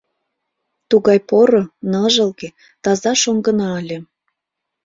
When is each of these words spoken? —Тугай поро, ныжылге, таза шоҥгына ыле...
—Тугай 0.89 1.19
поро, 1.29 1.63
ныжылге, 1.91 2.49
таза 2.83 3.13
шоҥгына 3.21 3.67
ыле... 3.81 3.97